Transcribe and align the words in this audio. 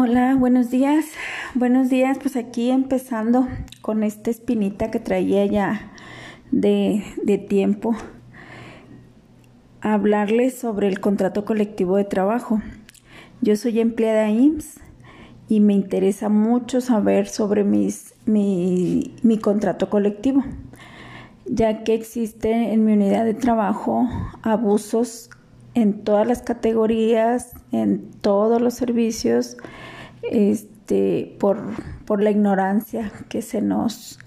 Hola, 0.00 0.36
buenos 0.36 0.70
días. 0.70 1.06
Buenos 1.56 1.90
días, 1.90 2.18
pues 2.22 2.36
aquí 2.36 2.70
empezando 2.70 3.48
con 3.82 4.04
esta 4.04 4.30
espinita 4.30 4.92
que 4.92 5.00
traía 5.00 5.44
ya 5.44 5.90
de, 6.52 7.02
tiempo. 7.48 7.96
Hablarles 9.80 10.56
sobre 10.56 10.86
el 10.86 11.00
contrato 11.00 11.44
colectivo 11.44 11.96
de 11.96 12.04
trabajo. 12.04 12.62
Yo 13.40 13.56
soy 13.56 13.80
empleada 13.80 14.30
IMSS 14.30 14.78
y 15.48 15.58
me 15.58 15.74
interesa 15.74 16.28
mucho 16.28 16.80
saber 16.80 17.26
sobre 17.26 17.64
mis, 17.64 18.14
mi, 18.24 19.16
mi 19.24 19.36
contrato 19.38 19.90
colectivo, 19.90 20.44
ya 21.44 21.82
que 21.82 21.94
existe 21.94 22.72
en 22.72 22.84
mi 22.84 22.92
unidad 22.92 23.24
de 23.24 23.34
trabajo 23.34 24.08
abusos 24.44 25.30
en 25.80 26.02
todas 26.04 26.26
las 26.26 26.42
categorías, 26.42 27.52
en 27.72 28.10
todos 28.20 28.60
los 28.60 28.74
servicios, 28.74 29.56
este, 30.22 31.36
por, 31.38 31.62
por 32.04 32.22
la 32.22 32.30
ignorancia 32.30 33.12
que 33.28 33.42
se 33.42 33.62
nos 33.62 34.18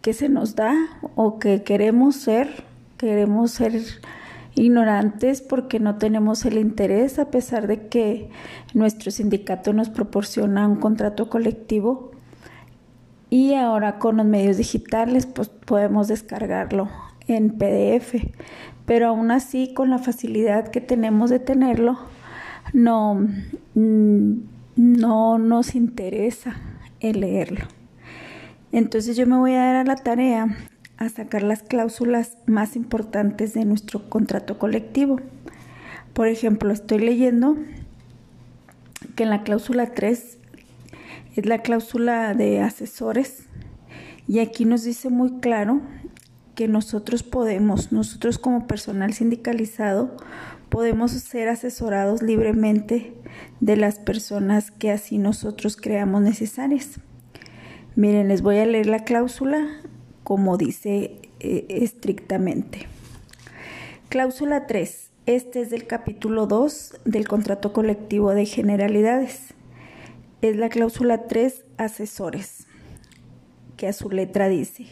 que 0.00 0.14
se 0.14 0.28
nos 0.28 0.54
da 0.54 0.74
o 1.16 1.38
que 1.38 1.64
queremos 1.64 2.16
ser, 2.16 2.64
queremos 2.96 3.50
ser 3.50 3.82
ignorantes 4.54 5.42
porque 5.42 5.80
no 5.80 5.98
tenemos 5.98 6.46
el 6.46 6.56
interés 6.56 7.18
a 7.18 7.30
pesar 7.30 7.66
de 7.66 7.88
que 7.88 8.30
nuestro 8.72 9.10
sindicato 9.10 9.72
nos 9.72 9.90
proporciona 9.90 10.66
un 10.66 10.76
contrato 10.76 11.28
colectivo. 11.28 12.12
Y 13.28 13.54
ahora 13.54 13.98
con 13.98 14.16
los 14.16 14.24
medios 14.24 14.56
digitales 14.56 15.26
pues 15.26 15.48
podemos 15.48 16.08
descargarlo 16.08 16.88
en 17.28 17.50
PDF 17.50 18.14
pero 18.88 19.08
aún 19.08 19.30
así 19.30 19.74
con 19.74 19.90
la 19.90 19.98
facilidad 19.98 20.68
que 20.68 20.80
tenemos 20.80 21.28
de 21.28 21.38
tenerlo, 21.38 21.98
no, 22.72 23.28
mm, 23.74 24.32
no 24.76 25.38
nos 25.38 25.74
interesa 25.74 26.56
leerlo. 27.02 27.66
Entonces 28.72 29.14
yo 29.14 29.26
me 29.26 29.36
voy 29.36 29.52
a 29.52 29.58
dar 29.58 29.76
a 29.76 29.84
la 29.84 29.96
tarea 29.96 30.56
a 30.96 31.08
sacar 31.10 31.42
las 31.42 31.62
cláusulas 31.62 32.38
más 32.46 32.76
importantes 32.76 33.52
de 33.52 33.66
nuestro 33.66 34.08
contrato 34.08 34.58
colectivo. 34.58 35.20
Por 36.14 36.28
ejemplo, 36.28 36.72
estoy 36.72 37.00
leyendo 37.00 37.58
que 39.16 39.24
en 39.24 39.30
la 39.30 39.42
cláusula 39.42 39.92
3 39.92 40.38
es 41.36 41.46
la 41.46 41.58
cláusula 41.58 42.32
de 42.32 42.62
asesores 42.62 43.44
y 44.26 44.38
aquí 44.38 44.64
nos 44.64 44.82
dice 44.82 45.10
muy 45.10 45.40
claro 45.40 45.82
que 46.58 46.66
nosotros 46.66 47.22
podemos, 47.22 47.92
nosotros 47.92 48.36
como 48.36 48.66
personal 48.66 49.14
sindicalizado, 49.14 50.16
podemos 50.70 51.12
ser 51.12 51.48
asesorados 51.48 52.20
libremente 52.20 53.14
de 53.60 53.76
las 53.76 54.00
personas 54.00 54.72
que 54.72 54.90
así 54.90 55.18
nosotros 55.18 55.76
creamos 55.76 56.20
necesarias. 56.22 56.98
Miren, 57.94 58.26
les 58.26 58.42
voy 58.42 58.58
a 58.58 58.66
leer 58.66 58.86
la 58.86 59.04
cláusula 59.04 59.68
como 60.24 60.56
dice 60.56 61.30
eh, 61.38 61.66
estrictamente. 61.68 62.88
Cláusula 64.08 64.66
3. 64.66 65.10
Este 65.26 65.60
es 65.60 65.70
del 65.70 65.86
capítulo 65.86 66.48
2 66.48 67.02
del 67.04 67.28
contrato 67.28 67.72
colectivo 67.72 68.34
de 68.34 68.46
generalidades. 68.46 69.54
Es 70.42 70.56
la 70.56 70.70
cláusula 70.70 71.28
3, 71.28 71.64
asesores, 71.76 72.66
que 73.76 73.86
a 73.86 73.92
su 73.92 74.10
letra 74.10 74.48
dice 74.48 74.86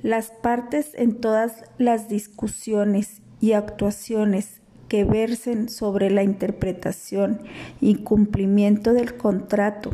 las 0.00 0.30
partes 0.30 0.92
en 0.94 1.14
todas 1.20 1.64
las 1.78 2.08
discusiones 2.08 3.22
y 3.40 3.52
actuaciones 3.52 4.60
que 4.88 5.04
versen 5.04 5.68
sobre 5.68 6.10
la 6.10 6.22
interpretación 6.22 7.40
y 7.80 7.96
cumplimiento 7.96 8.92
del 8.92 9.16
contrato, 9.16 9.90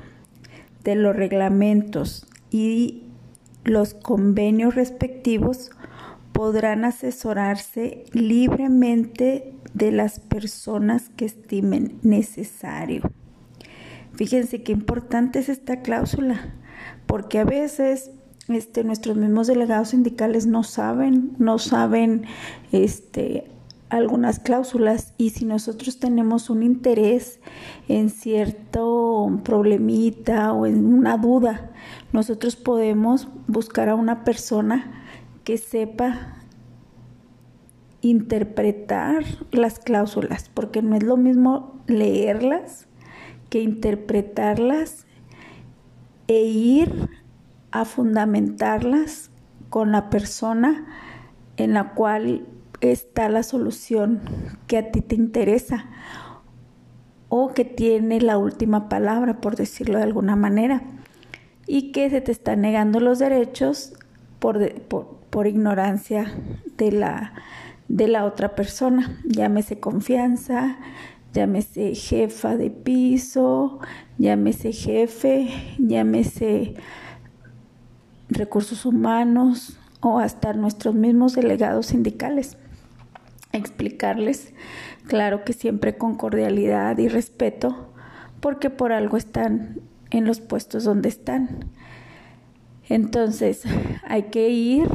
de 0.85 0.95
los 0.95 1.17
reglamentos 1.17 2.27
y 2.51 3.05
los 3.65 3.95
convenios 3.95 4.75
respectivos 4.75 5.71
podrán 6.33 6.85
asesorarse 6.85 8.05
libremente 8.13 9.55
de 9.73 9.91
las 9.91 10.21
personas 10.21 11.09
que 11.17 11.25
estimen 11.25 11.99
necesario. 12.03 13.11
Fíjense 14.15 14.63
qué 14.63 14.73
importante 14.73 15.41
es 15.41 15.49
esta 15.49 15.81
cláusula, 15.81 16.55
porque 17.07 17.39
a 17.39 17.45
veces 17.45 18.11
este, 18.49 18.85
nuestros 18.85 19.17
mismos 19.17 19.47
delegados 19.47 19.89
sindicales 19.89 20.47
no 20.47 20.63
saben, 20.63 21.35
no 21.39 21.59
saben 21.59 22.25
este, 22.73 23.51
algunas 23.89 24.39
cláusulas. 24.39 25.15
Y 25.17 25.31
si 25.31 25.45
nosotros 25.45 25.99
tenemos 25.99 26.51
un 26.51 26.63
interés 26.63 27.41
en 27.89 28.11
cierto 28.11 29.41
problemita 29.45 30.53
o 30.53 30.67
en 30.67 30.85
una 30.87 31.17
duda, 31.17 31.71
nosotros 32.13 32.57
podemos 32.57 33.29
buscar 33.47 33.89
a 33.89 33.95
una 33.95 34.25
persona 34.25 35.05
que 35.45 35.59
sepa 35.59 36.39
interpretar 38.01 39.25
las 39.51 39.79
cláusulas, 39.79 40.51
porque 40.53 40.83
no 40.83 40.95
es 40.97 41.03
lo 41.03 41.17
mismo 41.17 41.81
leerlas 41.87 42.87
que 43.49 43.63
interpretarlas 43.63 45.07
e 46.27 46.43
ir 46.43 47.09
a 47.75 47.85
fundamentarlas 47.85 49.31
con 49.69 49.91
la 49.91 50.09
persona 50.09 50.87
en 51.57 51.75
la 51.75 51.93
cual 51.95 52.47
está 52.81 53.29
la 53.29 53.43
solución 53.43 54.21
que 54.69 54.79
a 54.79 54.93
ti 54.93 55.01
te 55.01 55.17
interesa 55.17 55.87
o 57.29 57.53
que 57.53 57.65
tiene 57.65 58.21
la 58.21 58.39
última 58.39 58.89
palabra, 58.89 59.41
por 59.41 59.57
decirlo 59.57 59.99
de 59.99 60.05
alguna 60.05 60.37
manera, 60.37 60.85
y 61.67 61.91
que 61.91 62.09
se 62.11 62.21
te 62.21 62.31
están 62.31 62.61
negando 62.61 63.01
los 63.01 63.19
derechos 63.19 63.95
por, 64.39 64.71
por, 65.31 65.47
ignorancia 65.49 66.33
de 66.77 66.93
la, 66.93 67.33
de 67.89 68.07
la 68.07 68.25
otra 68.25 68.55
persona. 68.55 69.19
Llámese 69.25 69.81
confianza, 69.81 70.79
llámese 71.33 71.97
jefa 71.97 72.57
de 72.57 72.71
piso, 72.71 73.81
llámese 74.17 74.73
jefe, 74.73 75.49
llámese 75.79 76.77
recursos 78.29 78.87
humanos 78.87 79.79
o 80.01 80.19
hasta 80.19 80.53
nuestros 80.53 80.95
mismos 80.95 81.35
delegados 81.35 81.87
sindicales. 81.87 82.57
Explicarles, 83.53 84.53
claro 85.07 85.45
que 85.45 85.53
siempre 85.53 85.97
con 85.97 86.17
cordialidad 86.17 86.99
y 86.99 87.09
respeto, 87.09 87.89
porque 88.41 88.71
por 88.71 88.93
algo 88.93 89.17
están 89.17 89.81
en 90.11 90.27
los 90.27 90.41
puestos 90.41 90.85
donde 90.85 91.09
están. 91.09 91.71
Entonces, 92.89 93.63
hay 94.07 94.25
que 94.25 94.51
ir 94.51 94.89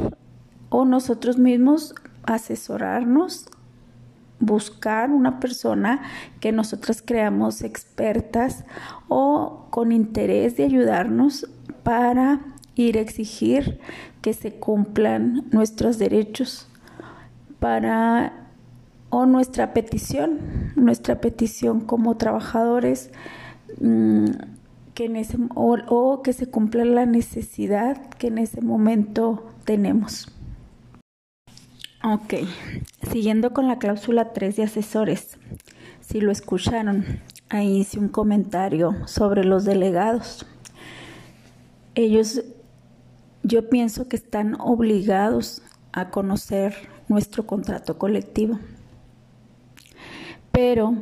o 0.68 0.84
nosotros 0.84 1.38
mismos 1.38 1.94
asesorarnos, 2.24 3.46
buscar 4.38 5.10
una 5.10 5.40
persona 5.40 6.02
que 6.38 6.52
nosotras 6.52 7.02
creamos 7.04 7.62
expertas 7.62 8.64
o 9.08 9.66
con 9.70 9.92
interés 9.92 10.56
de 10.56 10.64
ayudarnos 10.64 11.50
para 11.82 12.40
ir 12.82 12.98
a 12.98 13.00
exigir 13.00 13.78
que 14.20 14.32
se 14.32 14.54
cumplan 14.54 15.44
nuestros 15.50 15.98
derechos 15.98 16.68
para 17.58 18.32
o 19.10 19.26
nuestra 19.26 19.74
petición, 19.74 20.72
nuestra 20.76 21.20
petición 21.20 21.80
como 21.80 22.16
trabajadores 22.16 23.10
mm, 23.80 24.26
que 24.94 25.04
en 25.06 25.16
ese, 25.16 25.36
o, 25.54 25.76
o 25.88 26.22
que 26.22 26.32
se 26.32 26.48
cumpla 26.48 26.84
la 26.84 27.06
necesidad 27.06 28.08
que 28.18 28.28
en 28.28 28.38
ese 28.38 28.60
momento 28.60 29.50
tenemos. 29.64 30.28
Ok, 32.02 32.34
siguiendo 33.10 33.52
con 33.52 33.68
la 33.68 33.78
cláusula 33.78 34.32
3 34.32 34.56
de 34.56 34.62
asesores, 34.62 35.38
si 36.00 36.20
lo 36.20 36.32
escucharon, 36.32 37.04
ahí 37.50 37.80
hice 37.80 37.98
un 37.98 38.08
comentario 38.08 38.96
sobre 39.06 39.44
los 39.44 39.64
delegados. 39.64 40.46
Ellos 41.94 42.42
yo 43.42 43.68
pienso 43.68 44.08
que 44.08 44.16
están 44.16 44.56
obligados 44.60 45.62
a 45.92 46.10
conocer 46.10 46.74
nuestro 47.08 47.46
contrato 47.46 47.98
colectivo. 47.98 48.58
Pero 50.52 50.94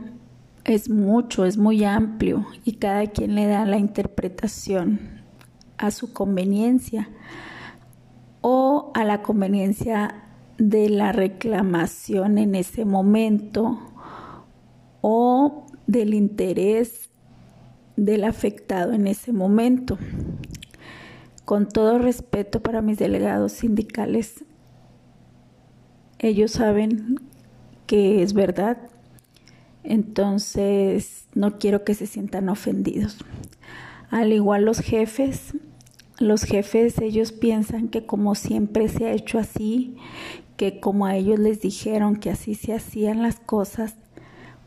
es 0.64 0.88
mucho, 0.88 1.44
es 1.44 1.56
muy 1.56 1.84
amplio 1.84 2.46
y 2.64 2.74
cada 2.74 3.06
quien 3.06 3.34
le 3.34 3.46
da 3.46 3.64
la 3.64 3.78
interpretación 3.78 5.22
a 5.78 5.90
su 5.90 6.12
conveniencia 6.12 7.08
o 8.40 8.92
a 8.94 9.04
la 9.04 9.22
conveniencia 9.22 10.22
de 10.58 10.90
la 10.90 11.12
reclamación 11.12 12.38
en 12.38 12.54
ese 12.54 12.84
momento 12.84 13.78
o 15.00 15.66
del 15.86 16.14
interés 16.14 17.10
del 17.96 18.24
afectado 18.24 18.92
en 18.92 19.06
ese 19.06 19.32
momento 19.32 19.98
con 21.48 21.66
todo 21.66 21.96
respeto 21.96 22.60
para 22.60 22.82
mis 22.82 22.98
delegados 22.98 23.52
sindicales, 23.52 24.44
ellos 26.18 26.50
saben 26.50 27.22
que 27.86 28.22
es 28.22 28.34
verdad. 28.34 28.76
Entonces, 29.82 31.24
no 31.34 31.58
quiero 31.58 31.84
que 31.84 31.94
se 31.94 32.06
sientan 32.06 32.50
ofendidos. 32.50 33.16
Al 34.10 34.34
igual 34.34 34.66
los 34.66 34.80
jefes, 34.80 35.54
los 36.18 36.42
jefes 36.42 36.98
ellos 36.98 37.32
piensan 37.32 37.88
que 37.88 38.04
como 38.04 38.34
siempre 38.34 38.88
se 38.88 39.06
ha 39.06 39.12
hecho 39.12 39.38
así, 39.38 39.96
que 40.58 40.80
como 40.80 41.06
a 41.06 41.16
ellos 41.16 41.38
les 41.38 41.62
dijeron 41.62 42.16
que 42.16 42.28
así 42.28 42.56
se 42.56 42.74
hacían 42.74 43.22
las 43.22 43.40
cosas, 43.40 43.94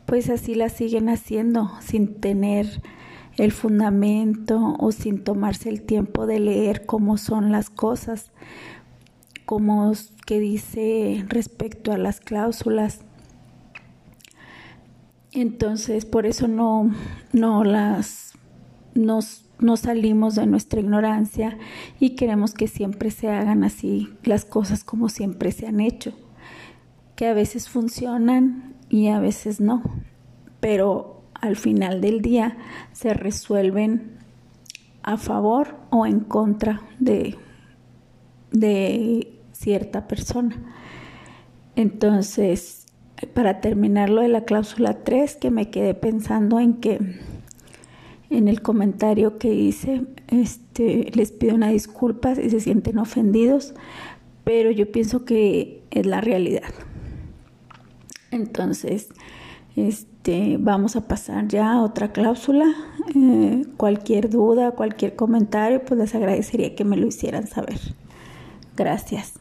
pues 0.04 0.28
así 0.28 0.56
las 0.56 0.72
siguen 0.72 1.10
haciendo 1.10 1.70
sin 1.80 2.16
tener 2.16 2.82
el 3.36 3.52
fundamento 3.52 4.76
o 4.78 4.92
sin 4.92 5.24
tomarse 5.24 5.68
el 5.68 5.82
tiempo 5.82 6.26
de 6.26 6.40
leer 6.40 6.86
cómo 6.86 7.16
son 7.16 7.52
las 7.52 7.70
cosas, 7.70 8.30
como 9.46 9.92
que 10.26 10.38
dice 10.38 11.24
respecto 11.28 11.92
a 11.92 11.98
las 11.98 12.20
cláusulas. 12.20 13.00
Entonces, 15.32 16.04
por 16.04 16.26
eso 16.26 16.46
no, 16.46 16.94
no 17.32 17.64
las 17.64 18.32
nos, 18.94 19.46
no 19.58 19.76
salimos 19.76 20.34
de 20.34 20.46
nuestra 20.46 20.80
ignorancia 20.80 21.58
y 21.98 22.10
queremos 22.10 22.52
que 22.52 22.68
siempre 22.68 23.10
se 23.10 23.28
hagan 23.28 23.64
así 23.64 24.10
las 24.24 24.44
cosas 24.44 24.84
como 24.84 25.08
siempre 25.08 25.52
se 25.52 25.66
han 25.66 25.80
hecho, 25.80 26.12
que 27.16 27.26
a 27.26 27.34
veces 27.34 27.68
funcionan 27.68 28.74
y 28.90 29.08
a 29.08 29.20
veces 29.20 29.60
no, 29.60 29.82
pero 30.60 31.21
al 31.42 31.56
final 31.56 32.00
del 32.00 32.22
día 32.22 32.56
se 32.92 33.12
resuelven 33.12 34.12
a 35.02 35.18
favor 35.18 35.76
o 35.90 36.06
en 36.06 36.20
contra 36.20 36.82
de, 36.98 37.36
de 38.52 39.38
cierta 39.52 40.06
persona. 40.06 40.56
Entonces, 41.74 42.86
para 43.34 43.60
terminar 43.60 44.08
lo 44.08 44.22
de 44.22 44.28
la 44.28 44.44
cláusula 44.44 45.02
3, 45.04 45.36
que 45.36 45.50
me 45.50 45.68
quedé 45.68 45.94
pensando 45.94 46.60
en 46.60 46.74
que 46.74 46.98
en 48.30 48.48
el 48.48 48.62
comentario 48.62 49.38
que 49.38 49.52
hice, 49.52 50.02
este, 50.28 51.10
les 51.12 51.32
pido 51.32 51.54
una 51.54 51.68
disculpa 51.68 52.36
si 52.36 52.50
se 52.50 52.60
sienten 52.60 52.98
ofendidos, 52.98 53.74
pero 54.44 54.70
yo 54.70 54.90
pienso 54.90 55.24
que 55.24 55.82
es 55.90 56.06
la 56.06 56.20
realidad. 56.20 56.72
Entonces, 58.30 59.08
este, 60.22 60.56
vamos 60.56 60.94
a 60.94 61.00
pasar 61.00 61.48
ya 61.48 61.72
a 61.72 61.82
otra 61.82 62.12
cláusula. 62.12 62.72
Eh, 63.12 63.64
cualquier 63.76 64.30
duda, 64.30 64.70
cualquier 64.70 65.16
comentario, 65.16 65.84
pues 65.84 65.98
les 65.98 66.14
agradecería 66.14 66.76
que 66.76 66.84
me 66.84 66.96
lo 66.96 67.08
hicieran 67.08 67.48
saber. 67.48 67.80
Gracias. 68.76 69.32